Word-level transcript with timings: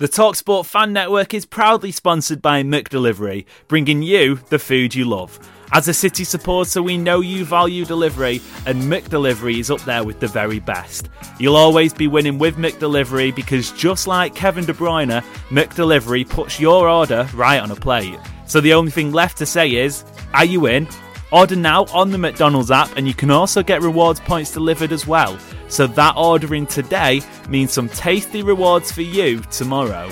The 0.00 0.08
TalkSport 0.08 0.64
Fan 0.64 0.94
Network 0.94 1.34
is 1.34 1.44
proudly 1.44 1.92
sponsored 1.92 2.40
by 2.40 2.62
McDelivery, 2.62 3.44
bringing 3.68 4.00
you 4.00 4.36
the 4.48 4.58
food 4.58 4.94
you 4.94 5.04
love. 5.04 5.38
As 5.72 5.88
a 5.88 5.92
City 5.92 6.24
supporter, 6.24 6.82
we 6.82 6.96
know 6.96 7.20
you 7.20 7.44
value 7.44 7.84
delivery, 7.84 8.40
and 8.64 8.84
McDelivery 8.84 9.58
is 9.58 9.70
up 9.70 9.82
there 9.82 10.02
with 10.02 10.18
the 10.18 10.26
very 10.26 10.58
best. 10.58 11.10
You'll 11.38 11.54
always 11.54 11.92
be 11.92 12.08
winning 12.08 12.38
with 12.38 12.56
McDelivery 12.56 13.36
because 13.36 13.72
just 13.72 14.06
like 14.06 14.34
Kevin 14.34 14.64
De 14.64 14.72
Bruyne, 14.72 15.22
McDelivery 15.50 16.26
puts 16.26 16.58
your 16.58 16.88
order 16.88 17.28
right 17.34 17.60
on 17.60 17.70
a 17.70 17.76
plate. 17.76 18.18
So 18.46 18.62
the 18.62 18.72
only 18.72 18.90
thing 18.90 19.12
left 19.12 19.36
to 19.36 19.44
say 19.44 19.74
is, 19.74 20.02
are 20.32 20.46
you 20.46 20.64
in? 20.64 20.88
Order 21.30 21.56
now 21.56 21.84
on 21.92 22.10
the 22.10 22.16
McDonald's 22.16 22.70
app, 22.70 22.96
and 22.96 23.06
you 23.06 23.12
can 23.12 23.30
also 23.30 23.62
get 23.62 23.82
rewards 23.82 24.20
points 24.20 24.50
delivered 24.50 24.92
as 24.92 25.06
well. 25.06 25.38
So 25.70 25.86
that 25.86 26.14
ordering 26.16 26.66
today 26.66 27.22
means 27.48 27.72
some 27.72 27.88
tasty 27.88 28.42
rewards 28.42 28.92
for 28.92 29.02
you 29.02 29.40
tomorrow. 29.50 30.10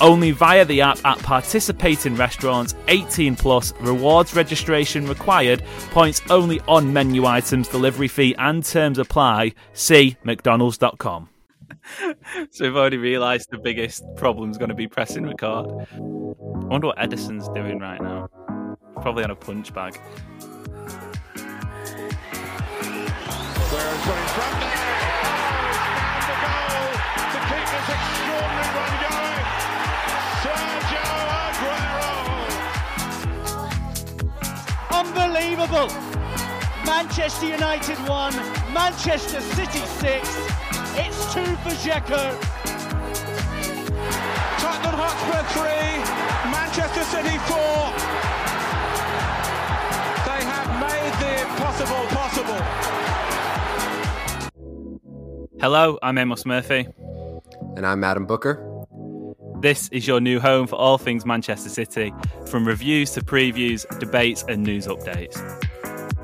Only 0.00 0.30
via 0.30 0.64
the 0.64 0.80
app 0.80 1.04
at 1.04 1.18
participating 1.18 2.16
restaurants, 2.16 2.74
18 2.88 3.36
plus, 3.36 3.74
rewards 3.80 4.34
registration 4.34 5.06
required, 5.06 5.62
points 5.90 6.22
only 6.30 6.60
on 6.60 6.90
menu 6.90 7.26
items, 7.26 7.68
delivery 7.68 8.08
fee 8.08 8.34
and 8.38 8.64
terms 8.64 8.98
apply. 8.98 9.52
See 9.74 10.16
McDonald's.com. 10.24 11.28
so 12.50 12.64
we've 12.64 12.76
already 12.76 12.96
realised 12.96 13.48
the 13.50 13.58
biggest 13.58 14.04
problem 14.16 14.50
is 14.50 14.56
going 14.56 14.70
to 14.70 14.74
be 14.74 14.88
pressing 14.88 15.24
record. 15.24 15.66
I 15.92 15.98
wonder 15.98 16.86
what 16.86 16.98
Edison's 16.98 17.48
doing 17.50 17.78
right 17.78 18.00
now. 18.00 18.28
Probably 19.02 19.24
on 19.24 19.30
a 19.30 19.36
punch 19.36 19.74
bag. 19.74 20.00
This 27.80 27.96
extraordinary 27.96 28.70
run 28.76 28.92
going. 29.08 29.46
Sergio 30.42 31.06
Aguero. 31.44 32.12
Unbelievable! 35.00 35.88
Manchester 36.84 37.46
United 37.46 37.98
1, 38.06 38.34
Manchester 38.74 39.40
City 39.40 39.78
6. 39.78 40.28
It's 40.96 41.32
2 41.32 41.56
for 41.62 41.74
Dzeko. 41.80 42.22
Tottenham 44.60 44.96
Hotspur 45.00 45.42
3, 45.56 45.64
Manchester 46.52 47.04
City 47.04 47.38
4. 47.48 47.56
They 50.28 50.42
have 50.52 50.70
made 50.84 51.12
the 51.22 51.32
impossible 51.48 52.04
possible. 52.18 52.60
Hello, 55.60 55.98
I'm 56.02 56.18
Amos 56.18 56.44
Murphy. 56.44 56.88
And 57.76 57.86
I'm 57.86 58.02
Adam 58.04 58.26
Booker. 58.26 58.66
This 59.60 59.88
is 59.88 60.06
your 60.06 60.20
new 60.20 60.40
home 60.40 60.66
for 60.66 60.76
all 60.76 60.98
things 60.98 61.24
Manchester 61.24 61.68
City, 61.68 62.12
from 62.46 62.66
reviews 62.66 63.10
to 63.12 63.20
previews, 63.20 63.86
debates, 63.98 64.44
and 64.48 64.62
news 64.62 64.86
updates. 64.86 65.38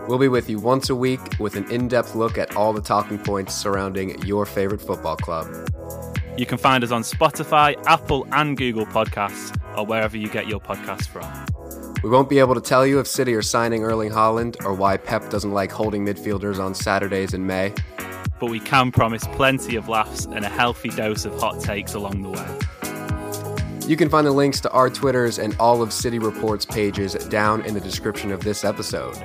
We'll 0.09 0.19
be 0.19 0.29
with 0.29 0.49
you 0.49 0.59
once 0.59 0.91
a 0.91 0.95
week 0.95 1.21
with 1.39 1.57
an 1.57 1.71
in 1.71 1.89
depth 1.89 2.15
look 2.15 2.39
at 2.39 2.57
all 2.57 2.73
the 2.73 2.81
talking 2.81 3.19
points 3.19 3.55
surrounding 3.55 4.23
your 4.25 4.47
favorite 4.47 4.81
football 4.81 5.17
club. 5.17 5.47
You 6.37 6.47
can 6.47 6.59
find 6.59 6.83
us 6.84 6.91
on 6.91 7.03
Spotify, 7.03 7.77
Apple, 7.87 8.27
and 8.33 8.57
Google 8.57 8.87
Podcasts, 8.87 9.57
or 9.77 9.84
wherever 9.84 10.17
you 10.17 10.28
get 10.28 10.47
your 10.47 10.61
podcasts 10.61 11.07
from. 11.07 11.47
We 12.03 12.11
won't 12.11 12.28
be 12.28 12.39
able 12.39 12.55
to 12.55 12.61
tell 12.61 12.87
you 12.87 13.01
if 13.01 13.07
City 13.07 13.34
are 13.34 13.43
signing 13.43 13.83
Erling 13.83 14.11
Haaland 14.11 14.65
or 14.65 14.75
why 14.75 14.97
Pep 14.97 15.28
doesn't 15.31 15.53
like 15.53 15.73
holding 15.73 16.05
midfielders 16.05 16.59
on 16.59 16.75
Saturdays 16.75 17.34
in 17.34 17.47
May. 17.47 17.75
But 18.38 18.50
we 18.50 18.60
can 18.60 18.92
promise 18.92 19.24
plenty 19.28 19.76
of 19.76 19.88
laughs 19.88 20.26
and 20.26 20.44
a 20.44 20.48
healthy 20.48 20.91
dose 20.91 21.24
of 21.24 21.38
hot 21.41 21.60
takes 21.60 21.94
along 21.94 22.22
the 22.22 22.30
way. 22.30 22.58
You 23.88 23.97
can 23.97 24.08
find 24.08 24.26
the 24.26 24.32
links 24.32 24.60
to 24.62 24.70
our 24.72 24.91
Twitters 24.91 25.38
and 25.38 25.56
all 25.60 25.80
of 25.80 25.92
City 25.92 26.19
Report's 26.19 26.64
pages 26.64 27.14
down 27.28 27.64
in 27.64 27.72
the 27.72 27.80
description 27.80 28.32
of 28.32 28.42
this 28.42 28.64
episode. 28.64 29.16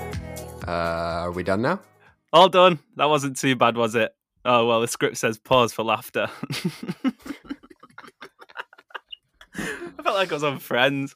Uh, 0.67 0.71
are 1.23 1.31
we 1.31 1.41
done 1.41 1.61
now? 1.63 1.79
All 2.31 2.47
done. 2.47 2.79
That 2.95 3.09
wasn't 3.09 3.37
too 3.37 3.55
bad, 3.55 3.75
was 3.75 3.95
it? 3.95 4.13
Oh, 4.45 4.67
well, 4.67 4.81
the 4.81 4.87
script 4.87 5.17
says 5.17 5.37
pause 5.39 5.73
for 5.73 5.83
laughter. 5.83 6.29
I 9.55 10.03
felt 10.03 10.15
like 10.15 10.31
I 10.31 10.33
was 10.33 10.43
on 10.43 10.59
Friends. 10.59 11.15